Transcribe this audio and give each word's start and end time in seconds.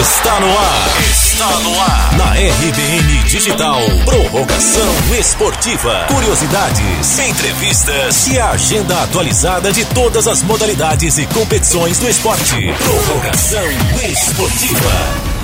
Está 0.00 0.40
no 0.40 0.46
ar. 0.46 1.00
Está 1.10 1.60
no 1.60 1.78
ar. 1.78 2.16
Na 2.16 2.32
RBN 2.32 3.22
Digital. 3.24 3.80
Prorrogação 4.06 4.88
esportiva. 5.18 6.06
Curiosidades, 6.08 7.18
entrevistas 7.18 8.26
e 8.28 8.38
a 8.38 8.48
agenda 8.52 9.02
atualizada 9.02 9.70
de 9.70 9.84
todas 9.84 10.26
as 10.26 10.42
modalidades 10.42 11.18
e 11.18 11.26
competições 11.26 11.98
do 11.98 12.08
esporte. 12.08 12.72
Prorrogação 12.78 13.66
esportiva. 14.10 15.40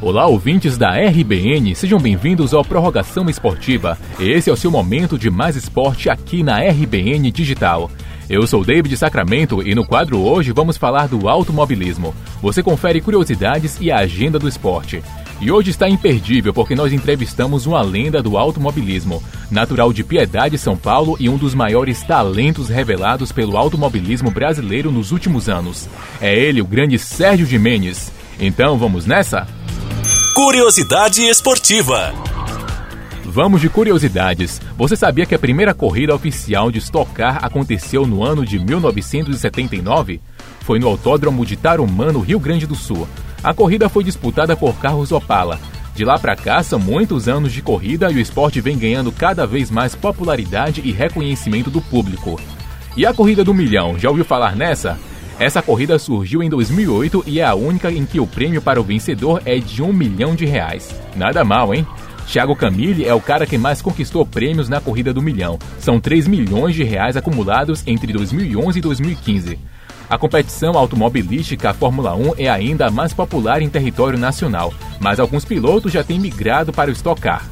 Olá, 0.00 0.26
ouvintes 0.26 0.78
da 0.78 0.92
RBN, 0.92 1.74
sejam 1.74 1.98
bem-vindos 1.98 2.54
ao 2.54 2.64
Prorrogação 2.64 3.28
Esportiva. 3.28 3.98
Esse 4.18 4.48
é 4.48 4.52
o 4.52 4.56
seu 4.56 4.70
momento 4.70 5.18
de 5.18 5.28
mais 5.28 5.56
esporte 5.56 6.08
aqui 6.08 6.42
na 6.42 6.60
RBN 6.60 7.30
Digital. 7.32 7.90
Eu 8.28 8.46
sou 8.46 8.62
David 8.62 8.94
Sacramento 8.94 9.66
e 9.66 9.74
no 9.74 9.86
quadro 9.86 10.18
hoje 10.18 10.52
vamos 10.52 10.76
falar 10.76 11.08
do 11.08 11.26
automobilismo. 11.28 12.14
Você 12.42 12.62
confere 12.62 13.00
curiosidades 13.00 13.78
e 13.80 13.90
a 13.90 14.00
agenda 14.00 14.38
do 14.38 14.46
esporte. 14.46 15.02
E 15.40 15.50
hoje 15.50 15.70
está 15.70 15.88
imperdível 15.88 16.52
porque 16.52 16.74
nós 16.74 16.92
entrevistamos 16.92 17.64
uma 17.64 17.80
lenda 17.80 18.22
do 18.22 18.36
automobilismo, 18.36 19.22
natural 19.50 19.94
de 19.94 20.04
Piedade, 20.04 20.58
São 20.58 20.76
Paulo 20.76 21.16
e 21.18 21.26
um 21.28 21.38
dos 21.38 21.54
maiores 21.54 22.02
talentos 22.02 22.68
revelados 22.68 23.32
pelo 23.32 23.56
automobilismo 23.56 24.30
brasileiro 24.30 24.92
nos 24.92 25.10
últimos 25.10 25.48
anos. 25.48 25.88
É 26.20 26.36
ele, 26.38 26.60
o 26.60 26.66
grande 26.66 26.98
Sérgio 26.98 27.46
Jimenez. 27.46 28.12
Então 28.38 28.76
vamos 28.76 29.06
nessa? 29.06 29.46
Curiosidade 30.34 31.22
esportiva. 31.22 32.27
Vamos 33.30 33.60
de 33.60 33.68
curiosidades. 33.68 34.58
Você 34.74 34.96
sabia 34.96 35.26
que 35.26 35.34
a 35.34 35.38
primeira 35.38 35.74
corrida 35.74 36.14
oficial 36.14 36.70
de 36.70 36.78
Stock 36.78 37.12
Car 37.12 37.44
aconteceu 37.44 38.06
no 38.06 38.24
ano 38.24 38.42
de 38.42 38.58
1979? 38.58 40.18
Foi 40.60 40.78
no 40.78 40.88
Autódromo 40.88 41.44
de 41.44 41.54
Tarumã, 41.54 42.10
no 42.10 42.20
Rio 42.20 42.40
Grande 42.40 42.66
do 42.66 42.74
Sul. 42.74 43.06
A 43.44 43.52
corrida 43.52 43.86
foi 43.90 44.02
disputada 44.02 44.56
por 44.56 44.76
carros 44.78 45.12
Opala. 45.12 45.60
De 45.94 46.06
lá 46.06 46.18
para 46.18 46.34
cá 46.34 46.62
são 46.62 46.78
muitos 46.78 47.28
anos 47.28 47.52
de 47.52 47.60
corrida 47.60 48.10
e 48.10 48.14
o 48.14 48.20
esporte 48.20 48.62
vem 48.62 48.78
ganhando 48.78 49.12
cada 49.12 49.46
vez 49.46 49.70
mais 49.70 49.94
popularidade 49.94 50.80
e 50.82 50.90
reconhecimento 50.90 51.68
do 51.70 51.82
público. 51.82 52.40
E 52.96 53.04
a 53.04 53.12
corrida 53.12 53.44
do 53.44 53.52
milhão, 53.52 53.98
já 53.98 54.08
ouviu 54.08 54.24
falar 54.24 54.56
nessa? 54.56 54.98
Essa 55.38 55.60
corrida 55.60 55.98
surgiu 55.98 56.42
em 56.42 56.48
2008 56.48 57.24
e 57.26 57.40
é 57.40 57.44
a 57.44 57.54
única 57.54 57.92
em 57.92 58.06
que 58.06 58.18
o 58.18 58.26
prêmio 58.26 58.62
para 58.62 58.80
o 58.80 58.84
vencedor 58.84 59.42
é 59.44 59.58
de 59.58 59.82
um 59.82 59.92
milhão 59.92 60.34
de 60.34 60.46
reais. 60.46 60.98
Nada 61.14 61.44
mal, 61.44 61.74
hein? 61.74 61.86
Thiago 62.30 62.54
Camille 62.54 63.06
é 63.06 63.14
o 63.14 63.22
cara 63.22 63.46
que 63.46 63.56
mais 63.56 63.80
conquistou 63.80 64.24
prêmios 64.26 64.68
na 64.68 64.82
corrida 64.82 65.14
do 65.14 65.22
milhão. 65.22 65.58
São 65.80 65.98
3 65.98 66.28
milhões 66.28 66.74
de 66.74 66.84
reais 66.84 67.16
acumulados 67.16 67.82
entre 67.86 68.12
2011 68.12 68.78
e 68.78 68.82
2015. 68.82 69.58
A 70.10 70.18
competição 70.18 70.76
automobilística 70.76 71.72
Fórmula 71.72 72.14
1 72.14 72.34
é 72.36 72.48
ainda 72.48 72.86
a 72.86 72.90
mais 72.90 73.14
popular 73.14 73.62
em 73.62 73.70
território 73.70 74.18
nacional, 74.18 74.74
mas 75.00 75.18
alguns 75.18 75.46
pilotos 75.46 75.90
já 75.90 76.04
têm 76.04 76.20
migrado 76.20 76.70
para 76.70 76.90
o 76.90 76.92
Stock 76.92 77.18
Car. 77.18 77.46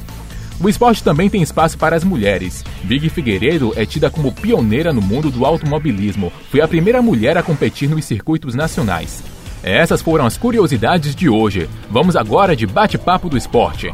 O 0.59 0.69
esporte 0.69 1.03
também 1.03 1.27
tem 1.27 1.41
espaço 1.41 1.75
para 1.75 1.95
as 1.95 2.03
mulheres. 2.03 2.63
Big 2.83 3.09
Figueiredo 3.09 3.73
é 3.75 3.85
tida 3.85 4.11
como 4.11 4.31
pioneira 4.31 4.93
no 4.93 5.01
mundo 5.01 5.31
do 5.31 5.43
automobilismo. 5.43 6.31
Foi 6.51 6.61
a 6.61 6.67
primeira 6.67 7.01
mulher 7.01 7.35
a 7.35 7.43
competir 7.43 7.89
nos 7.89 8.05
circuitos 8.05 8.53
nacionais. 8.53 9.23
Essas 9.63 10.03
foram 10.03 10.25
as 10.25 10.37
curiosidades 10.37 11.15
de 11.15 11.27
hoje. 11.27 11.67
Vamos 11.89 12.15
agora 12.15 12.55
de 12.55 12.65
bate-papo 12.67 13.27
do 13.27 13.37
esporte. 13.37 13.91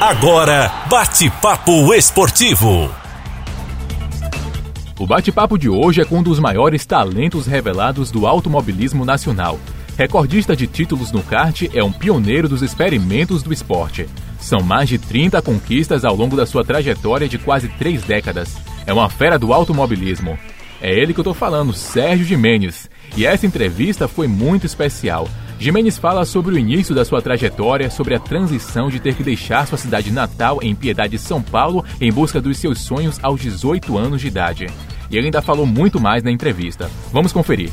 Agora, 0.00 0.84
bate-papo 0.88 1.92
esportivo. 1.92 2.88
O 4.96 5.04
bate-papo 5.04 5.58
de 5.58 5.68
hoje 5.68 6.00
é 6.00 6.04
com 6.04 6.18
um 6.18 6.22
dos 6.22 6.38
maiores 6.38 6.86
talentos 6.86 7.48
revelados 7.48 8.08
do 8.12 8.24
automobilismo 8.24 9.04
nacional. 9.04 9.58
Recordista 9.96 10.54
de 10.54 10.68
títulos 10.68 11.10
no 11.10 11.20
kart, 11.20 11.62
é 11.74 11.82
um 11.82 11.90
pioneiro 11.90 12.48
dos 12.48 12.62
experimentos 12.62 13.42
do 13.42 13.52
esporte. 13.52 14.08
São 14.38 14.60
mais 14.60 14.88
de 14.88 14.98
30 14.98 15.42
conquistas 15.42 16.04
ao 16.04 16.14
longo 16.14 16.36
da 16.36 16.46
sua 16.46 16.64
trajetória 16.64 17.28
de 17.28 17.36
quase 17.36 17.66
três 17.66 18.00
décadas. 18.04 18.56
É 18.86 18.92
uma 18.92 19.10
fera 19.10 19.36
do 19.36 19.52
automobilismo. 19.52 20.38
É 20.80 20.92
ele 20.92 21.12
que 21.12 21.18
eu 21.18 21.24
tô 21.24 21.34
falando, 21.34 21.72
Sérgio 21.72 22.24
Jimenez. 22.24 22.88
E 23.16 23.26
essa 23.26 23.46
entrevista 23.46 24.06
foi 24.06 24.28
muito 24.28 24.64
especial. 24.64 25.26
Jimenez 25.60 25.98
fala 25.98 26.24
sobre 26.24 26.54
o 26.54 26.58
início 26.58 26.94
da 26.94 27.04
sua 27.04 27.20
trajetória, 27.20 27.90
sobre 27.90 28.14
a 28.14 28.20
transição 28.20 28.88
de 28.88 29.00
ter 29.00 29.16
que 29.16 29.24
deixar 29.24 29.66
sua 29.66 29.76
cidade 29.76 30.12
natal 30.12 30.60
em 30.62 30.72
Piedade, 30.72 31.18
São 31.18 31.42
Paulo, 31.42 31.84
em 32.00 32.12
busca 32.12 32.40
dos 32.40 32.58
seus 32.58 32.80
sonhos 32.80 33.18
aos 33.24 33.40
18 33.40 33.98
anos 33.98 34.20
de 34.20 34.28
idade. 34.28 34.66
E 35.10 35.16
ele 35.16 35.26
ainda 35.26 35.42
falou 35.42 35.66
muito 35.66 36.00
mais 36.00 36.22
na 36.22 36.30
entrevista. 36.30 36.88
Vamos 37.12 37.32
conferir. 37.32 37.72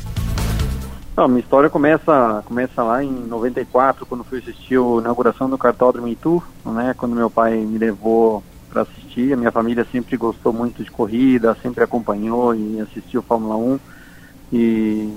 Não, 1.16 1.28
minha 1.28 1.40
história 1.40 1.70
começa, 1.70 2.42
começa 2.44 2.82
lá 2.82 3.04
em 3.04 3.10
94, 3.10 4.04
quando 4.04 4.24
fui 4.24 4.40
assistir 4.40 4.78
a 4.78 5.00
inauguração 5.00 5.48
do 5.48 5.56
cartódromo 5.56 6.08
Itu, 6.08 6.42
né, 6.64 6.92
quando 6.98 7.14
meu 7.14 7.30
pai 7.30 7.54
me 7.54 7.78
levou 7.78 8.42
para 8.68 8.82
assistir. 8.82 9.32
A 9.32 9.36
minha 9.36 9.52
família 9.52 9.86
sempre 9.92 10.16
gostou 10.16 10.52
muito 10.52 10.82
de 10.82 10.90
corrida, 10.90 11.56
sempre 11.62 11.84
acompanhou 11.84 12.52
e 12.52 12.80
assistiu 12.80 13.22
Fórmula 13.22 13.56
1 13.56 13.78
e, 14.52 14.56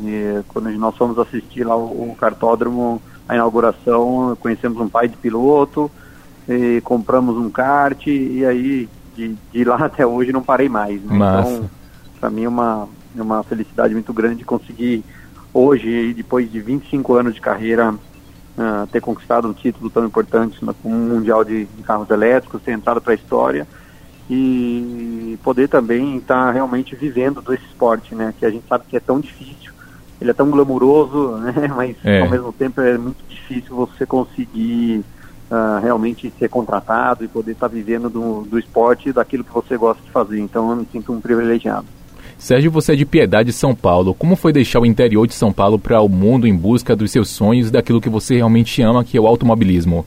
e 0.03 0.43
quando 0.47 0.69
nós 0.71 0.95
fomos 0.97 1.17
assistir 1.19 1.63
lá 1.63 1.75
o, 1.75 2.11
o, 2.11 2.15
cartódromo, 2.15 3.01
a 3.27 3.35
inauguração, 3.35 4.35
conhecemos 4.39 4.79
um 4.79 4.89
pai 4.89 5.07
de 5.07 5.17
piloto, 5.17 5.89
e 6.47 6.81
compramos 6.81 7.37
um 7.37 7.49
kart 7.49 8.07
e 8.07 8.43
aí 8.43 8.89
de, 9.15 9.35
de 9.51 9.63
lá 9.63 9.75
até 9.85 10.05
hoje 10.05 10.31
não 10.31 10.41
parei 10.41 10.67
mais. 10.67 11.01
Né? 11.03 11.15
Então, 11.15 11.69
para 12.19 12.29
mim 12.29 12.45
é 12.45 12.49
uma, 12.49 12.87
é 13.17 13.21
uma 13.21 13.43
felicidade 13.43 13.93
muito 13.93 14.11
grande 14.11 14.43
conseguir 14.43 15.03
hoje, 15.53 16.13
depois 16.13 16.51
de 16.51 16.59
25 16.59 17.13
anos 17.13 17.35
de 17.35 17.41
carreira, 17.41 17.91
uh, 17.91 18.87
ter 18.91 19.01
conquistado 19.01 19.47
um 19.47 19.53
título 19.53 19.89
tão 19.89 20.05
importante 20.05 20.59
como 20.59 20.95
um 20.95 21.09
mundial 21.09 21.43
de, 21.43 21.65
de 21.65 21.83
carros 21.83 22.09
elétricos, 22.09 22.61
ter 22.61 22.71
entrado 22.71 23.01
para 23.01 23.13
a 23.13 23.15
história 23.15 23.67
e 24.29 25.37
poder 25.43 25.67
também 25.67 26.17
estar 26.17 26.45
tá 26.45 26.51
realmente 26.51 26.95
vivendo 26.95 27.41
desse 27.41 27.63
esporte, 27.65 28.13
né? 28.13 28.33
Que 28.37 28.45
a 28.45 28.49
gente 28.49 28.65
sabe 28.67 28.85
que 28.87 28.95
é 28.95 28.99
tão 28.99 29.19
difícil, 29.19 29.71
ele 30.21 30.29
é 30.29 30.33
tão 30.33 30.49
glamuroso, 30.49 31.37
né? 31.41 31.67
Mas 31.75 31.95
é. 32.03 32.21
ao 32.21 32.29
mesmo 32.29 32.53
tempo 32.53 32.79
é 32.81 32.97
muito 32.97 33.17
difícil 33.27 33.75
você 33.75 34.05
conseguir 34.05 35.03
uh, 35.49 35.81
realmente 35.81 36.31
ser 36.37 36.49
contratado 36.49 37.23
e 37.23 37.27
poder 37.27 37.53
estar 37.53 37.67
tá 37.67 37.73
vivendo 37.73 38.09
do, 38.09 38.43
do 38.43 38.59
esporte 38.59 39.11
daquilo 39.11 39.43
que 39.43 39.53
você 39.53 39.75
gosta 39.75 40.03
de 40.03 40.11
fazer. 40.11 40.39
Então 40.39 40.69
eu 40.69 40.75
me 40.75 40.87
sinto 40.91 41.11
um 41.11 41.19
privilegiado. 41.19 41.85
Sérgio, 42.37 42.71
você 42.71 42.93
é 42.93 42.95
de 42.95 43.05
Piedade, 43.05 43.51
São 43.51 43.75
Paulo. 43.75 44.13
Como 44.13 44.35
foi 44.35 44.53
deixar 44.53 44.79
o 44.79 44.85
interior 44.85 45.27
de 45.27 45.33
São 45.33 45.51
Paulo 45.51 45.77
para 45.77 45.99
o 45.99 46.07
mundo 46.07 46.47
em 46.47 46.55
busca 46.55 46.95
dos 46.95 47.11
seus 47.11 47.29
sonhos, 47.29 47.69
daquilo 47.69 47.99
que 47.99 48.07
você 48.07 48.37
realmente 48.37 48.81
ama, 48.81 49.03
que 49.03 49.17
é 49.17 49.19
o 49.19 49.27
automobilismo? 49.27 50.05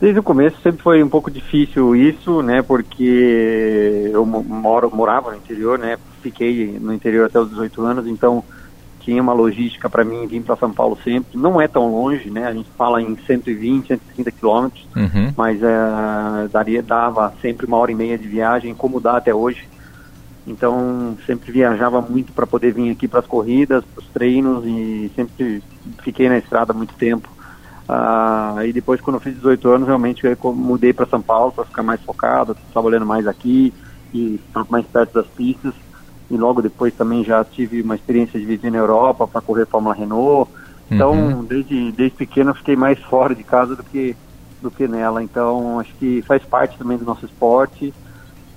Desde 0.00 0.20
o 0.20 0.22
começo 0.22 0.60
sempre 0.62 0.82
foi 0.82 1.02
um 1.02 1.08
pouco 1.08 1.30
difícil 1.30 1.96
isso, 1.96 2.42
né? 2.42 2.60
Porque 2.60 4.10
eu 4.12 4.26
moro, 4.26 4.94
morava 4.94 5.30
no 5.30 5.36
interior, 5.38 5.78
né? 5.78 5.96
Fiquei 6.22 6.78
no 6.78 6.92
interior 6.92 7.26
até 7.26 7.40
os 7.40 7.48
18 7.48 7.82
anos, 7.82 8.06
então 8.06 8.44
tinha 9.00 9.22
uma 9.22 9.32
logística 9.32 9.88
para 9.88 10.04
mim 10.04 10.26
vir 10.26 10.42
para 10.42 10.56
São 10.56 10.72
Paulo 10.72 10.98
sempre. 11.02 11.38
Não 11.38 11.60
é 11.60 11.68
tão 11.68 11.90
longe, 11.90 12.28
né? 12.28 12.44
A 12.46 12.52
gente 12.52 12.68
fala 12.76 13.00
em 13.00 13.16
120, 13.16 13.86
130 13.86 14.30
quilômetros, 14.32 14.86
uhum. 14.94 15.32
mas 15.36 15.62
é, 15.62 16.48
daria, 16.52 16.82
dava 16.82 17.32
sempre 17.40 17.66
uma 17.66 17.78
hora 17.78 17.92
e 17.92 17.94
meia 17.94 18.18
de 18.18 18.26
viagem, 18.26 18.74
como 18.74 19.00
dá 19.00 19.16
até 19.16 19.34
hoje. 19.34 19.66
Então 20.46 21.16
sempre 21.24 21.52
viajava 21.52 22.00
muito 22.00 22.32
para 22.32 22.46
poder 22.46 22.72
vir 22.72 22.90
aqui 22.90 23.08
para 23.08 23.20
as 23.20 23.26
corridas, 23.26 23.84
para 23.84 24.02
os 24.02 24.08
treinos 24.08 24.64
e 24.66 25.10
sempre 25.16 25.62
fiquei 26.02 26.28
na 26.28 26.38
estrada 26.38 26.72
muito 26.72 26.94
tempo. 26.94 27.35
Ah, 27.88 28.56
e 28.64 28.72
depois, 28.72 29.00
quando 29.00 29.16
eu 29.16 29.20
fiz 29.20 29.34
18 29.34 29.68
anos, 29.68 29.86
realmente 29.86 30.26
eu 30.26 30.52
mudei 30.52 30.92
para 30.92 31.06
São 31.06 31.22
Paulo 31.22 31.52
para 31.52 31.64
ficar 31.64 31.82
mais 31.82 32.00
focado, 32.02 32.56
trabalhando 32.72 33.06
mais 33.06 33.26
aqui 33.26 33.72
e 34.12 34.40
mais 34.68 34.86
perto 34.86 35.14
das 35.14 35.26
pistas. 35.28 35.72
E 36.28 36.36
logo 36.36 36.60
depois 36.60 36.92
também 36.94 37.22
já 37.22 37.44
tive 37.44 37.82
uma 37.82 37.94
experiência 37.94 38.40
de 38.40 38.44
viver 38.44 38.70
na 38.70 38.78
Europa 38.78 39.28
para 39.28 39.40
correr 39.40 39.66
Fórmula 39.66 39.94
Renault. 39.94 40.50
Então, 40.90 41.12
uhum. 41.12 41.44
desde, 41.44 41.92
desde 41.92 42.16
pequeno 42.16 42.50
eu 42.50 42.54
fiquei 42.54 42.74
mais 42.74 42.98
fora 43.04 43.34
de 43.34 43.44
casa 43.44 43.76
do 43.76 43.84
que, 43.84 44.16
do 44.60 44.70
que 44.70 44.88
nela. 44.88 45.22
Então, 45.22 45.78
acho 45.78 45.94
que 45.94 46.22
faz 46.22 46.42
parte 46.44 46.76
também 46.76 46.98
do 46.98 47.04
nosso 47.04 47.24
esporte. 47.24 47.94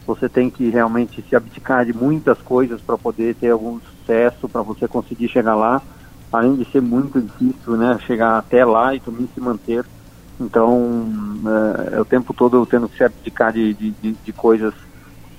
Você 0.08 0.28
tem 0.28 0.50
que 0.50 0.70
realmente 0.70 1.24
se 1.30 1.36
abdicar 1.36 1.86
de 1.86 1.94
muitas 1.94 2.42
coisas 2.42 2.82
para 2.82 2.98
poder 2.98 3.36
ter 3.36 3.52
algum 3.52 3.80
sucesso, 3.80 4.50
para 4.50 4.64
você 4.64 4.88
conseguir 4.88 5.28
chegar 5.28 5.54
lá 5.54 5.80
além 6.32 6.56
de 6.56 6.66
ser 6.72 6.82
muito 6.82 7.22
difícil, 7.22 7.76
né, 7.76 7.98
chegar 8.06 8.38
até 8.38 8.64
lá 8.64 8.94
e 8.94 9.00
também 9.00 9.28
se 9.34 9.42
manter. 9.42 9.86
Então, 10.40 11.06
é, 11.92 11.98
é 11.98 12.02
o 12.02 12.06
tempo 12.06 12.34
todo 12.34 12.66
tendo 12.66 12.88
que 12.88 12.98
se 12.98 13.04
abdicar 13.04 13.52
de, 13.52 13.74
de, 13.74 13.92
de, 13.92 14.12
de 14.14 14.34
coisas 14.34 14.74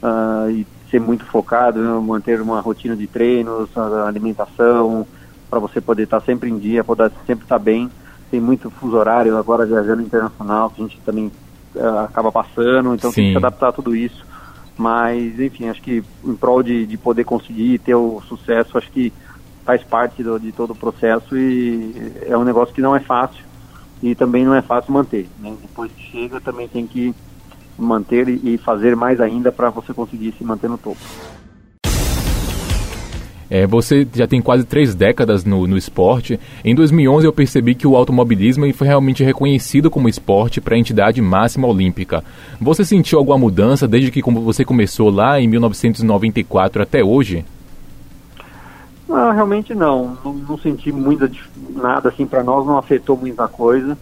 uh, 0.02 0.50
e 0.50 0.66
ser 0.90 1.00
muito 1.00 1.24
focado, 1.24 1.80
né, 1.80 2.00
manter 2.00 2.40
uma 2.40 2.60
rotina 2.60 2.96
de 2.96 3.06
treinos, 3.06 3.70
alimentação, 4.06 5.06
para 5.48 5.58
você 5.58 5.80
poder 5.80 6.04
estar 6.04 6.20
sempre 6.20 6.50
em 6.50 6.58
dia, 6.58 6.84
poder 6.84 7.10
sempre 7.26 7.44
estar 7.44 7.58
bem. 7.58 7.90
Tem 8.30 8.40
muito 8.40 8.70
fuso 8.70 8.96
horário 8.96 9.36
agora 9.36 9.66
viajando 9.66 10.02
internacional, 10.02 10.70
que 10.70 10.82
a 10.82 10.84
gente 10.84 11.00
também 11.00 11.30
uh, 11.74 11.98
acaba 12.00 12.30
passando, 12.30 12.94
então 12.94 13.10
Sim. 13.10 13.16
tem 13.16 13.24
que 13.26 13.32
se 13.32 13.38
adaptar 13.38 13.68
a 13.68 13.72
tudo 13.72 13.94
isso. 13.94 14.26
Mas, 14.76 15.38
enfim, 15.38 15.68
acho 15.68 15.82
que 15.82 16.02
em 16.24 16.34
prol 16.34 16.62
de, 16.62 16.86
de 16.86 16.96
poder 16.96 17.24
conseguir 17.24 17.78
ter 17.80 17.94
o 17.94 18.20
sucesso, 18.26 18.78
acho 18.78 18.90
que 18.90 19.12
faz 19.64 19.82
parte 19.82 20.22
do, 20.22 20.38
de 20.38 20.52
todo 20.52 20.72
o 20.72 20.76
processo 20.76 21.36
e 21.36 22.12
é 22.26 22.36
um 22.36 22.44
negócio 22.44 22.74
que 22.74 22.80
não 22.80 22.94
é 22.94 23.00
fácil 23.00 23.44
e 24.02 24.14
também 24.14 24.44
não 24.44 24.54
é 24.54 24.62
fácil 24.62 24.92
manter. 24.92 25.28
Né? 25.38 25.54
Depois 25.60 25.90
que 25.92 26.02
chega, 26.10 26.40
também 26.40 26.68
tem 26.68 26.86
que 26.86 27.14
manter 27.78 28.28
e 28.28 28.58
fazer 28.58 28.94
mais 28.94 29.20
ainda 29.20 29.50
para 29.50 29.70
você 29.70 29.92
conseguir 29.92 30.32
se 30.32 30.44
manter 30.44 30.68
no 30.68 30.78
topo. 30.78 31.00
É, 33.50 33.66
você 33.66 34.06
já 34.14 34.28
tem 34.28 34.40
quase 34.40 34.64
três 34.64 34.94
décadas 34.94 35.44
no, 35.44 35.66
no 35.66 35.76
esporte. 35.76 36.38
Em 36.64 36.72
2011 36.72 37.26
eu 37.26 37.32
percebi 37.32 37.74
que 37.74 37.86
o 37.86 37.96
automobilismo 37.96 38.72
foi 38.72 38.86
realmente 38.86 39.24
reconhecido 39.24 39.90
como 39.90 40.08
esporte 40.08 40.60
para 40.60 40.76
a 40.76 40.78
entidade 40.78 41.20
máxima 41.20 41.66
olímpica. 41.66 42.22
Você 42.60 42.84
sentiu 42.84 43.18
alguma 43.18 43.36
mudança 43.36 43.88
desde 43.88 44.12
que 44.12 44.22
você 44.22 44.64
começou 44.64 45.10
lá 45.10 45.40
em 45.40 45.48
1994 45.48 46.80
até 46.80 47.02
hoje? 47.02 47.44
Não, 49.10 49.32
realmente 49.32 49.74
não. 49.74 50.16
Não, 50.24 50.32
não 50.32 50.58
senti 50.58 50.92
muita 50.92 51.28
nada 51.74 52.10
assim 52.10 52.24
para 52.24 52.44
nós, 52.44 52.64
não 52.64 52.78
afetou 52.78 53.16
muita 53.16 53.48
coisa. 53.48 53.98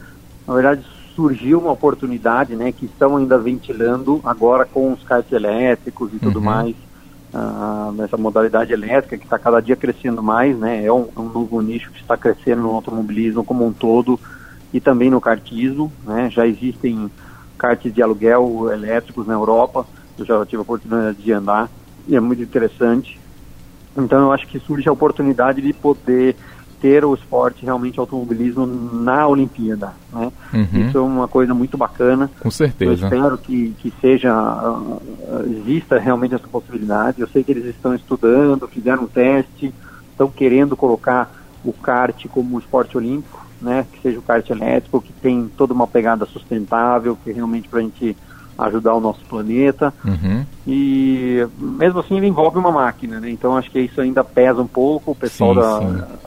Na 0.47 0.55
verdade, 0.55 0.85
surgiu 1.17 1.59
uma 1.59 1.73
oportunidade, 1.73 2.55
né, 2.55 2.71
que 2.71 2.85
estão 2.85 3.17
ainda 3.17 3.39
ventilando 3.39 4.21
agora 4.23 4.67
com 4.67 4.93
os 4.93 5.03
carros 5.03 5.33
elétricos 5.33 6.13
e 6.13 6.19
tudo 6.19 6.39
uhum. 6.39 6.45
mais 6.45 6.77
ah, 7.33 7.91
nessa 7.95 8.17
modalidade 8.17 8.73
elétrica 8.73 9.17
que 9.17 9.25
está 9.25 9.39
cada 9.39 9.61
dia 9.61 9.75
crescendo 9.75 10.23
mais, 10.23 10.57
né? 10.59 10.85
É 10.85 10.93
um, 10.93 11.09
é 11.17 11.21
um, 11.21 11.29
novo 11.29 11.61
nicho 11.61 11.91
que 11.91 12.01
está 12.01 12.17
crescendo 12.17 12.63
no 12.63 12.71
automobilismo 12.71 13.45
como 13.45 13.67
um 13.67 13.73
todo 13.73 14.21
e 14.73 14.81
também 14.81 15.11
no 15.11 15.21
kartismo, 15.21 15.91
né? 16.07 16.31
Já 16.31 16.47
existem 16.47 17.11
karts 17.57 17.93
de 17.93 18.03
aluguel 18.03 18.71
elétricos 18.71 19.27
na 19.27 19.35
Europa, 19.35 19.87
eu 20.19 20.25
já 20.25 20.45
tive 20.47 20.59
a 20.59 20.63
oportunidade 20.63 21.19
de 21.19 21.33
andar 21.33 21.69
e 22.07 22.15
é 22.15 22.21
muito 22.21 22.43
interessante. 22.43 23.19
Então 23.99 24.21
eu 24.21 24.33
acho 24.33 24.47
que 24.47 24.59
surge 24.61 24.89
a 24.89 24.93
oportunidade 24.93 25.61
de 25.61 25.73
poder 25.73 26.37
ter 26.81 27.05
o 27.05 27.15
esporte 27.15 27.65
realmente 27.65 27.99
automobilismo 27.99 28.67
na 28.67 29.27
Olimpíada. 29.27 29.93
Né? 30.13 30.33
Uhum. 30.55 30.87
Isso 30.87 30.99
é 30.99 31.01
uma 31.01 31.29
coisa 31.29 31.53
muito 31.53 31.77
bacana. 31.77 32.31
Com 32.41 32.51
certeza. 32.51 32.91
Eu 32.91 32.95
espero 32.95 33.39
que, 33.39 33.75
que 33.79 33.93
seja, 34.01 34.33
uh, 34.33 35.01
exista 35.47 35.99
realmente 35.99 36.35
essa 36.35 36.47
possibilidade. 36.47 37.21
Eu 37.21 37.29
sei 37.29 37.43
que 37.43 37.51
eles 37.51 37.67
estão 37.67 37.95
estudando, 37.95 38.69
fizeram 38.69 39.05
um 39.05 39.07
teste, 39.07 39.75
estão 40.11 40.31
querendo 40.31 40.77
colocar 40.77 41.33
o 41.65 41.73
kart 41.73 42.27
como 42.29 42.59
esporte 42.59 42.97
olímpico, 42.97 43.45
né? 43.61 43.85
que 43.93 44.01
seja 44.01 44.19
o 44.19 44.23
kart 44.23 44.49
elétrico, 44.49 45.03
que 45.03 45.13
tem 45.13 45.51
toda 45.57 45.75
uma 45.75 45.87
pegada 45.87 46.25
sustentável, 46.27 47.19
que 47.23 47.33
realmente 47.33 47.69
para 47.69 47.81
a 47.81 47.83
gente 47.83 48.17
ajudar 48.59 48.95
o 48.95 49.01
nosso 49.01 49.25
planeta. 49.27 49.95
Uhum. 50.05 50.45
E 50.67 51.47
mesmo 51.59 52.01
assim 52.01 52.17
ele 52.17 52.27
envolve 52.27 52.59
uma 52.59 52.73
máquina, 52.73 53.21
né? 53.21 53.31
Então 53.31 53.57
acho 53.57 53.71
que 53.71 53.79
isso 53.79 54.01
ainda 54.01 54.25
pesa 54.25 54.61
um 54.61 54.67
pouco. 54.67 55.13
O 55.13 55.15
pessoal 55.15 55.55
sim, 55.55 55.61
da, 55.61 56.07
sim 56.07 56.19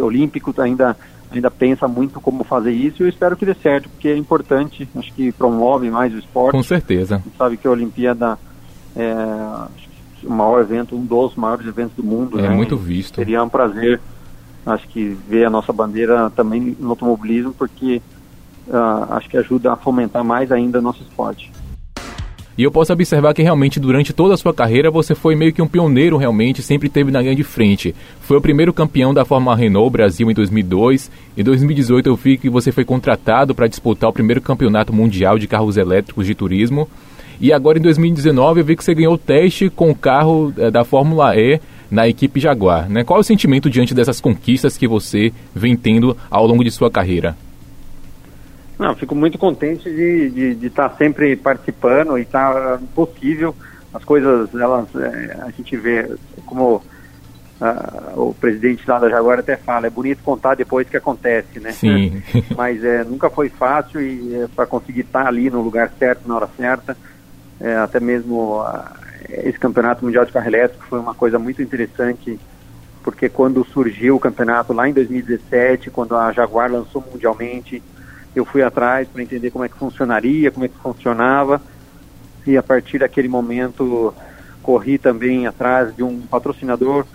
olímpico 0.00 0.54
ainda 0.60 0.96
ainda 1.30 1.50
pensa 1.50 1.88
muito 1.88 2.20
como 2.20 2.44
fazer 2.44 2.70
isso 2.70 3.02
e 3.02 3.06
eu 3.06 3.08
espero 3.08 3.36
que 3.36 3.44
dê 3.44 3.54
certo, 3.54 3.88
porque 3.88 4.08
é 4.08 4.16
importante, 4.16 4.88
acho 4.94 5.12
que 5.12 5.32
promove 5.32 5.90
mais 5.90 6.14
o 6.14 6.18
esporte. 6.18 6.52
Com 6.52 6.62
certeza. 6.62 7.16
A 7.16 7.18
gente 7.18 7.36
sabe 7.36 7.56
que 7.56 7.66
a 7.66 7.70
Olimpíada 7.72 8.38
é 8.94 9.14
o 10.22 10.30
maior 10.32 10.60
evento, 10.60 10.96
um 10.96 11.04
dos 11.04 11.34
maiores 11.34 11.66
eventos 11.66 11.96
do 11.96 12.04
mundo. 12.04 12.38
É 12.38 12.42
né? 12.42 12.50
muito 12.50 12.76
visto. 12.76 13.16
Seria 13.16 13.42
um 13.42 13.48
prazer, 13.48 14.00
acho 14.64 14.86
que, 14.88 15.16
ver 15.28 15.46
a 15.46 15.50
nossa 15.50 15.72
bandeira 15.72 16.30
também 16.30 16.76
no 16.78 16.90
automobilismo, 16.90 17.52
porque 17.52 18.00
uh, 18.68 19.12
acho 19.12 19.28
que 19.28 19.36
ajuda 19.36 19.72
a 19.72 19.76
fomentar 19.76 20.24
mais 20.24 20.50
ainda 20.52 20.80
nosso 20.80 21.02
esporte. 21.02 21.50
E 22.56 22.62
eu 22.62 22.70
posso 22.70 22.92
observar 22.92 23.34
que 23.34 23.42
realmente 23.42 23.80
durante 23.80 24.12
toda 24.12 24.34
a 24.34 24.36
sua 24.36 24.54
carreira 24.54 24.88
você 24.88 25.12
foi 25.12 25.34
meio 25.34 25.52
que 25.52 25.60
um 25.60 25.66
pioneiro 25.66 26.16
realmente, 26.16 26.62
sempre 26.62 26.88
teve 26.88 27.10
na 27.10 27.20
linha 27.20 27.34
de 27.34 27.42
frente. 27.42 27.92
Foi 28.20 28.36
o 28.36 28.40
primeiro 28.40 28.72
campeão 28.72 29.12
da 29.12 29.24
Fórmula 29.24 29.56
Renault 29.56 29.90
Brasil 29.90 30.30
em 30.30 30.34
2002. 30.34 31.10
Em 31.36 31.42
2018 31.42 32.08
eu 32.08 32.14
vi 32.14 32.38
que 32.38 32.48
você 32.48 32.70
foi 32.70 32.84
contratado 32.84 33.56
para 33.56 33.66
disputar 33.66 34.08
o 34.08 34.12
primeiro 34.12 34.40
campeonato 34.40 34.92
mundial 34.92 35.36
de 35.36 35.48
carros 35.48 35.76
elétricos 35.76 36.26
de 36.26 36.34
turismo. 36.34 36.88
E 37.40 37.52
agora 37.52 37.78
em 37.78 37.82
2019 37.82 38.60
eu 38.60 38.64
vi 38.64 38.76
que 38.76 38.84
você 38.84 38.94
ganhou 38.94 39.14
o 39.14 39.18
teste 39.18 39.68
com 39.68 39.90
o 39.90 39.94
carro 39.94 40.54
é, 40.56 40.70
da 40.70 40.84
Fórmula 40.84 41.36
E 41.36 41.60
na 41.90 42.06
equipe 42.06 42.38
Jaguar. 42.38 42.88
Né? 42.88 43.02
Qual 43.02 43.18
é 43.18 43.20
o 43.20 43.24
sentimento 43.24 43.68
diante 43.68 43.94
dessas 43.94 44.20
conquistas 44.20 44.76
que 44.76 44.86
você 44.86 45.32
vem 45.52 45.76
tendo 45.76 46.16
ao 46.30 46.46
longo 46.46 46.62
de 46.62 46.70
sua 46.70 46.88
carreira? 46.88 47.36
Não, 48.78 48.94
fico 48.94 49.14
muito 49.14 49.38
contente 49.38 49.88
de 49.88 50.66
estar 50.66 50.88
tá 50.88 50.96
sempre 50.96 51.36
participando 51.36 52.18
e 52.18 52.22
estar 52.22 52.52
tá 52.52 52.80
possível. 52.94 53.54
As 53.92 54.02
coisas, 54.04 54.52
elas, 54.54 54.88
é, 54.96 55.38
a 55.42 55.50
gente 55.50 55.76
vê 55.76 56.16
como 56.46 56.82
uh, 57.60 58.20
o 58.20 58.34
presidente 58.34 58.82
lá 58.88 58.98
da 58.98 59.08
Jaguar 59.08 59.38
até 59.38 59.56
fala, 59.56 59.86
é 59.86 59.90
bonito 59.90 60.22
contar 60.24 60.56
depois 60.56 60.88
que 60.88 60.96
acontece, 60.96 61.60
né? 61.60 61.70
Sim. 61.70 62.22
Mas 62.56 62.82
é, 62.82 63.04
nunca 63.04 63.30
foi 63.30 63.48
fácil 63.48 64.00
e 64.00 64.34
é, 64.34 64.48
para 64.48 64.66
conseguir 64.66 65.02
estar 65.02 65.22
tá 65.22 65.28
ali 65.28 65.48
no 65.48 65.62
lugar 65.62 65.92
certo, 65.98 66.26
na 66.26 66.34
hora 66.34 66.48
certa, 66.56 66.96
é, 67.60 67.76
até 67.76 68.00
mesmo 68.00 68.60
uh, 68.60 68.84
esse 69.28 69.58
campeonato 69.58 70.04
mundial 70.04 70.24
de 70.24 70.32
carro 70.32 70.48
elétrico 70.48 70.84
foi 70.88 70.98
uma 70.98 71.14
coisa 71.14 71.38
muito 71.38 71.62
interessante, 71.62 72.38
porque 73.02 73.28
quando 73.28 73.64
surgiu 73.66 74.16
o 74.16 74.20
campeonato 74.20 74.72
lá 74.72 74.88
em 74.88 74.92
2017, 74.92 75.90
quando 75.90 76.16
a 76.16 76.32
Jaguar 76.32 76.70
lançou 76.70 77.04
mundialmente, 77.12 77.82
eu 78.34 78.44
fui 78.44 78.62
atrás 78.62 79.08
para 79.08 79.22
entender 79.22 79.50
como 79.50 79.64
é 79.64 79.68
que 79.68 79.76
funcionaria, 79.76 80.50
como 80.50 80.64
é 80.64 80.68
que 80.68 80.78
funcionava, 80.78 81.60
e 82.46 82.56
a 82.56 82.62
partir 82.62 82.98
daquele 82.98 83.28
momento 83.28 84.12
corri 84.62 84.98
também 84.98 85.46
atrás 85.46 85.94
de 85.94 86.02
um 86.02 86.22
patrocinador, 86.22 87.06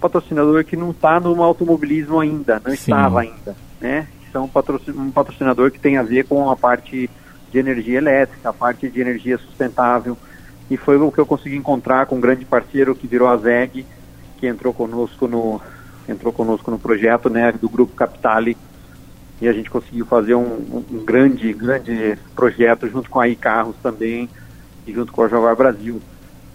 patrocinador 0.00 0.64
que 0.64 0.76
não 0.76 0.90
está 0.90 1.18
no 1.18 1.42
automobilismo 1.42 2.20
ainda, 2.20 2.60
não 2.64 2.70
Sim. 2.70 2.76
estava 2.76 3.20
ainda, 3.20 3.56
né? 3.80 4.06
São 4.32 4.44
um 4.44 5.10
patrocinador 5.10 5.70
que 5.70 5.78
tem 5.78 5.96
a 5.96 6.02
ver 6.02 6.26
com 6.26 6.50
a 6.50 6.56
parte 6.56 7.08
de 7.50 7.58
energia 7.58 7.98
elétrica, 7.98 8.50
a 8.50 8.52
parte 8.52 8.88
de 8.88 9.00
energia 9.00 9.38
sustentável, 9.38 10.18
e 10.70 10.76
foi 10.76 10.98
o 10.98 11.10
que 11.10 11.18
eu 11.18 11.24
consegui 11.24 11.56
encontrar 11.56 12.06
com 12.06 12.16
um 12.16 12.20
grande 12.20 12.44
parceiro 12.44 12.94
que 12.94 13.06
virou 13.06 13.26
a 13.26 13.36
VEG, 13.36 13.86
que 14.36 14.46
entrou 14.46 14.74
conosco 14.74 15.26
no 15.26 15.60
entrou 16.06 16.32
conosco 16.32 16.70
no 16.70 16.78
projeto, 16.78 17.28
né, 17.28 17.52
do 17.52 17.68
grupo 17.68 17.94
Capitale 17.94 18.56
e 19.40 19.48
a 19.48 19.52
gente 19.52 19.70
conseguiu 19.70 20.04
fazer 20.04 20.34
um, 20.34 20.84
um 20.90 21.04
grande, 21.04 21.52
grande 21.52 22.18
projeto 22.34 22.88
junto 22.88 23.08
com 23.08 23.20
a 23.20 23.28
iCarros 23.28 23.76
também 23.82 24.28
e 24.86 24.92
junto 24.92 25.12
com 25.12 25.22
a 25.22 25.28
Jaguar 25.28 25.54
Brasil. 25.54 26.00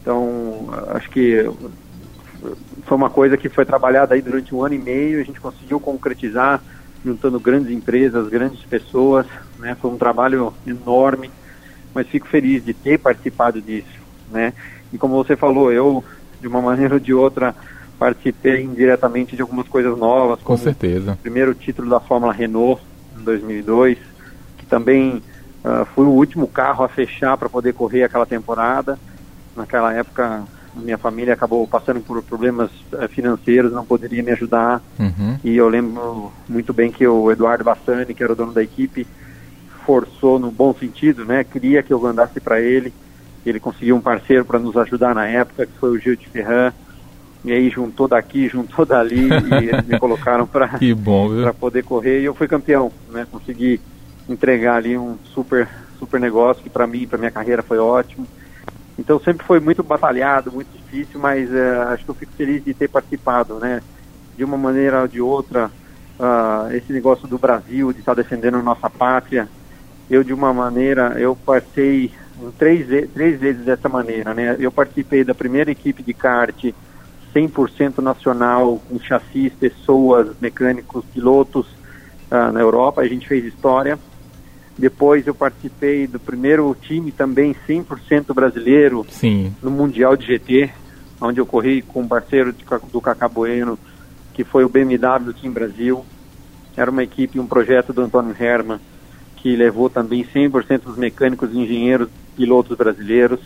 Então, 0.02 0.68
acho 0.90 1.10
que 1.10 1.50
foi 2.86 2.98
uma 2.98 3.10
coisa 3.10 3.38
que 3.38 3.48
foi 3.48 3.66
trabalhada 3.66 4.16
aí 4.16 4.22
durante 4.22 4.54
um 4.54 4.64
ano 4.64 4.76
e 4.76 4.80
meio, 4.80 5.22
a 5.22 5.24
gente 5.24 5.40
conseguiu 5.40 5.80
concretizar, 5.80 6.62
juntando 7.06 7.40
grandes 7.40 7.72
empresas, 7.72 8.28
grandes 8.28 8.62
pessoas, 8.66 9.26
né? 9.60 9.76
Foi 9.82 9.92
um 9.92 9.98
trabalho 9.98 10.54
enorme, 10.68 11.32
mas 11.94 12.08
fico 12.08 12.28
feliz 12.28 12.64
de 12.66 12.74
ter 12.74 13.00
participado 13.00 13.62
disso, 13.62 14.00
né? 14.30 14.54
E 14.92 14.98
como 14.98 15.16
você 15.16 15.36
falou, 15.38 15.72
eu, 15.72 16.04
de 16.42 16.48
uma 16.48 16.62
maneira 16.62 16.96
ou 16.96 17.00
de 17.00 17.14
outra, 17.14 17.56
participei 17.98 18.64
indiretamente 18.64 19.36
de 19.36 19.42
algumas 19.42 19.68
coisas 19.68 19.98
novas. 19.98 20.42
Com 20.42 20.58
certeza. 20.58 21.14
O 21.14 21.18
primeiro 21.18 21.54
título 21.54 21.90
da 21.90 22.00
Fórmula 22.00 22.34
Renault 22.34 22.82
em 23.20 23.24
2002, 23.24 23.98
que 24.58 24.66
também 24.66 25.22
uh, 25.64 25.86
foi 25.94 26.06
o 26.06 26.10
último 26.10 26.48
carro 26.48 26.84
a 26.84 26.90
fechar 26.90 27.38
para 27.38 27.50
poder 27.50 27.74
correr 27.74 28.04
aquela 28.04 28.26
temporada. 28.26 28.98
Naquela 29.56 29.94
época, 29.94 30.44
minha 30.76 30.98
família 30.98 31.34
acabou 31.34 31.68
passando 31.68 32.02
por 32.02 32.22
problemas 32.24 32.72
uh, 32.92 33.08
financeiros, 33.10 33.72
não 33.72 33.86
poderia 33.86 34.24
me 34.24 34.32
ajudar. 34.32 34.82
Uhum. 35.00 35.38
E 35.44 35.56
eu 35.56 35.70
lembro 35.70 36.32
muito 36.50 36.74
bem 36.74 36.92
que 36.92 37.08
o 37.08 37.32
Eduardo 37.32 37.64
Bassani, 37.64 38.14
que 38.14 38.24
era 38.24 38.34
o 38.34 38.36
dono 38.36 38.52
da 38.52 38.64
equipe, 38.64 39.08
forçou 39.86 40.40
no 40.40 40.50
bom 40.50 40.74
sentido, 40.74 41.26
né? 41.26 41.44
Queria 41.44 41.84
que 41.84 41.94
eu 41.94 42.06
andasse 42.06 42.40
para 42.40 42.60
ele. 42.60 42.94
Ele 43.46 43.60
conseguiu 43.60 43.96
um 43.96 44.02
parceiro 44.02 44.46
para 44.46 44.58
nos 44.58 44.76
ajudar 44.78 45.14
na 45.14 45.28
época, 45.28 45.66
que 45.66 45.78
foi 45.78 45.90
o 45.92 46.00
Gil 46.00 46.16
de 46.16 46.28
Ferran 46.30 46.72
e 47.44 47.52
aí 47.52 47.70
juntou 47.70 48.08
daqui, 48.08 48.48
juntou 48.48 48.86
dali 48.86 49.28
e 49.28 49.54
eles 49.70 49.86
me 49.86 50.00
colocaram 50.00 50.48
para 50.48 50.70
poder 51.54 51.84
correr 51.84 52.22
e 52.22 52.26
eu 52.26 52.34
fui 52.34 52.48
campeão, 52.48 52.92
né? 53.10 53.28
Consegui 53.30 53.82
entregar 54.30 54.76
ali 54.76 54.98
um 54.98 55.18
super 55.34 55.68
super 56.00 56.20
negócio 56.20 56.64
que 56.64 56.70
para 56.70 56.88
mim, 56.88 57.08
para 57.08 57.18
minha 57.18 57.32
carreira 57.32 57.62
foi 57.62 57.78
ótimo. 57.78 58.26
Então 58.98 59.20
sempre 59.20 59.46
foi 59.46 59.60
muito 59.60 59.84
batalhado, 59.84 60.52
muito 60.52 60.70
difícil, 60.72 61.20
mas 61.20 61.50
uh, 61.50 61.90
acho 61.90 62.06
que 62.06 62.12
eu 62.12 62.16
fico 62.16 62.32
feliz 62.34 62.64
de 62.64 62.74
ter 62.74 62.88
participado, 62.88 63.56
né? 63.56 63.82
De 64.38 64.44
uma 64.44 64.58
maneira 64.58 65.02
ou 65.02 65.08
de 65.08 65.20
outra, 65.20 65.70
uh, 66.20 66.74
esse 66.74 66.94
negócio 66.94 67.28
do 67.28 67.38
Brasil, 67.38 67.92
de 67.92 68.00
estar 68.00 68.14
defendendo 68.14 68.62
nossa 68.62 68.90
pátria, 68.90 69.50
eu 70.10 70.24
de 70.24 70.34
uma 70.34 70.54
maneira, 70.54 71.16
eu 71.18 71.36
passei 71.36 72.12
três, 72.58 73.10
três 73.14 73.40
vezes 73.40 73.66
dessa 73.66 73.90
maneira, 73.90 74.34
né? 74.34 74.56
Eu 74.60 74.72
participei 74.72 75.24
da 75.24 75.34
primeira 75.34 75.72
equipe 75.72 76.04
de 76.04 76.14
kart 76.14 76.74
100% 77.34 78.00
nacional, 78.00 78.82
com 78.88 79.00
chassis, 79.00 79.52
pessoas, 79.54 80.36
mecânicos, 80.40 81.04
pilotos 81.14 81.66
uh, 82.32 82.52
na 82.52 82.60
Europa. 82.60 83.02
A 83.02 83.08
gente 83.08 83.28
fez 83.28 83.46
história. 83.46 83.98
Depois 84.78 85.28
eu 85.28 85.36
participei 85.36 86.08
do 86.08 86.20
primeiro 86.20 86.76
time 86.82 87.12
também 87.12 87.56
100% 87.68 88.34
brasileiro 88.34 89.06
Sim. 89.10 89.54
no 89.62 89.70
Mundial 89.70 90.16
de 90.16 90.26
GT. 90.26 90.72
onde 91.22 91.40
eu 91.40 91.46
corri 91.46 91.82
com 91.82 92.02
um 92.02 92.08
parceiro 92.08 92.52
de, 92.52 92.66
do 92.92 93.00
Cacá 93.00 93.28
Bueno, 93.28 93.78
que 94.34 94.44
foi 94.44 94.66
o 94.66 94.70
BMW 94.70 95.34
Team 95.40 95.54
Brasil. 95.54 96.04
Era 96.76 96.90
uma 96.90 97.04
equipe, 97.04 97.40
um 97.40 97.46
projeto 97.46 97.94
do 97.94 98.02
Antônio 98.02 98.36
Herman, 98.38 98.80
que 99.38 99.56
levou 99.56 99.90
também 99.90 100.24
100% 100.24 100.82
dos 100.82 100.98
mecânicos, 100.98 101.54
engenheiros, 101.54 102.10
pilotos 102.36 102.76
brasileiros. 102.76 103.40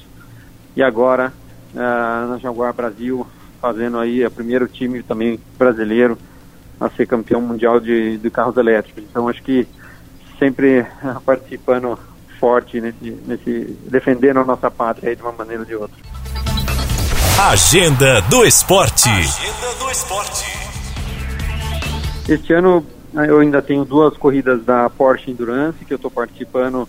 E 0.77 0.81
agora, 0.81 1.33
uh, 1.73 2.29
na 2.29 2.37
Jaguar 2.41 2.73
Brasil, 2.73 3.27
fazendo 3.61 3.97
aí 3.97 4.25
o 4.25 4.31
primeiro 4.31 4.67
time 4.67 5.01
também 5.03 5.39
brasileiro 5.57 6.17
a 6.79 6.89
ser 6.89 7.07
campeão 7.07 7.41
mundial 7.41 7.79
de, 7.79 8.17
de 8.17 8.29
carros 8.29 8.55
elétricos. 8.57 9.03
Então, 9.03 9.27
acho 9.27 9.41
que 9.41 9.67
sempre 10.37 10.85
participando 11.25 11.97
forte 12.39 12.79
nesse, 12.79 13.11
nesse 13.25 13.77
defendendo 13.89 14.39
a 14.39 14.45
nossa 14.45 14.69
pátria 14.69 15.15
de 15.15 15.21
uma 15.21 15.31
maneira 15.31 15.61
ou 15.61 15.65
de 15.65 15.75
outra. 15.75 15.97
Agenda 17.49 18.21
do 18.21 18.45
Esporte. 18.45 19.09
Agenda 19.09 19.73
do 19.79 19.89
Esporte. 19.89 20.45
Este 22.27 22.53
ano 22.53 22.85
né, 23.13 23.29
eu 23.29 23.39
ainda 23.39 23.61
tenho 23.61 23.85
duas 23.85 24.17
corridas 24.17 24.63
da 24.63 24.89
Porsche 24.89 25.31
Endurance 25.31 25.85
que 25.85 25.93
eu 25.93 25.95
estou 25.95 26.11
participando 26.11 26.87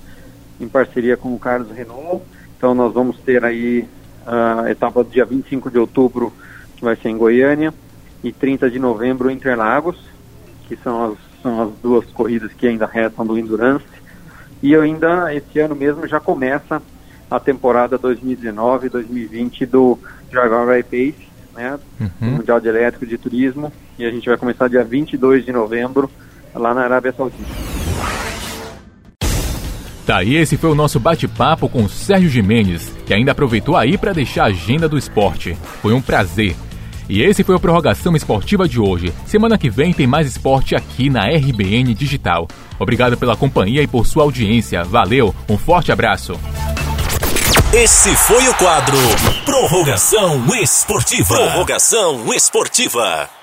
em 0.61 0.69
parceria 0.69 1.17
com 1.17 1.35
o 1.35 1.39
Carlos 1.39 1.71
Renault. 1.71 2.23
Então 2.57 2.75
nós 2.75 2.93
vamos 2.93 3.19
ter 3.19 3.45
aí 3.45 3.87
a 4.27 4.71
etapa 4.71 5.03
do 5.05 5.11
dia 5.11 5.25
25 5.25 5.71
de 5.71 5.79
outubro, 5.79 6.33
que 6.79 6.85
vai 6.85 6.97
ser 6.97 7.09
em 7.09 7.19
Goiânia, 7.19 7.75
e 8.23 8.33
30 8.33 8.71
de 8.71 8.79
novembro 8.79 9.31
em 9.31 9.35
Interlagos, 9.35 9.99
que 10.67 10.77
são 10.77 11.13
as, 11.13 11.19
são 11.43 11.63
as 11.63 11.71
duas 11.83 12.07
corridas 12.07 12.53
que 12.53 12.67
ainda 12.67 12.87
restam 12.87 13.27
do 13.27 13.39
Endurance. 13.39 13.85
E 14.63 14.75
ainda, 14.75 15.33
esse 15.35 15.59
ano 15.61 15.77
mesmo, 15.77 16.07
já 16.07 16.19
começa 16.19 16.83
a 17.31 17.39
temporada 17.39 17.99
2019-2020 17.99 19.67
do 19.67 19.99
Jaguar 20.33 20.79
I-Pace, 20.79 21.29
né, 21.55 21.79
uhum. 22.01 22.31
Mundial 22.31 22.61
de 22.61 22.69
Elétrico 22.69 23.07
de 23.07 23.19
Turismo, 23.19 23.73
e 23.99 24.05
a 24.05 24.11
gente 24.11 24.29
vai 24.29 24.39
começar 24.39 24.69
dia 24.69 24.85
22 24.85 25.45
de 25.45 25.53
novembro, 25.53 26.11
lá 26.55 26.75
na 26.75 26.83
Arábia 26.83 27.13
Saudita. 27.13 27.45
Tá, 30.07 30.25
e 30.25 30.37
esse 30.37 30.57
foi 30.57 30.71
o 30.71 30.75
nosso 30.75 30.99
bate-papo 30.99 31.69
com 31.69 31.87
Sérgio 31.87 32.31
Jimenez, 32.31 32.91
que 33.05 33.13
ainda 33.13 33.33
aproveitou 33.33 33.77
aí 33.77 33.99
para 33.99 34.15
deixar 34.15 34.45
a 34.45 34.47
agenda 34.47 34.89
do 34.89 34.97
esporte. 34.97 35.55
Foi 35.83 35.93
um 35.93 36.01
prazer. 36.01 36.57
E 37.09 37.23
esse 37.23 37.43
foi 37.43 37.55
o 37.55 37.61
Prorrogação 37.61 38.15
Esportiva 38.15 38.69
de 38.69 38.79
hoje. 38.79 39.13
Semana 39.27 39.57
que 39.57 39.71
vem 39.71 39.93
tem 39.93 40.07
mais 40.07 40.27
esporte 40.27 40.75
aqui 40.75 41.09
na 41.09 41.23
RBN 41.23 41.95
Digital. 41.95 42.47
Obrigado 42.79 43.17
pela 43.17 43.37
companhia 43.37 43.83
e 43.83 43.87
por 43.87 44.07
sua 44.07 44.25
audiência. 44.25 44.85
Valeu, 44.85 45.35
um 45.49 45.57
forte 45.57 45.91
abraço. 45.91 46.39
Esse 47.73 48.15
foi 48.17 48.49
o 48.49 48.55
quadro 48.55 48.97
Prorrogação 49.45 50.43
Esportiva. 50.57 51.35
Prorrogação 51.35 52.33
Esportiva. 52.35 53.38